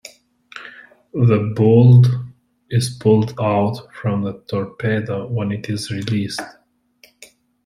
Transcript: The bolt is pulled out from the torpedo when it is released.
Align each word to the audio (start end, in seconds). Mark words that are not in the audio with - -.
The 1.13 1.53
bolt 1.55 2.07
is 2.71 2.89
pulled 2.89 3.35
out 3.39 3.87
from 3.93 4.23
the 4.23 4.39
torpedo 4.49 5.27
when 5.27 5.51
it 5.51 5.69
is 5.69 5.91
released. 5.91 6.41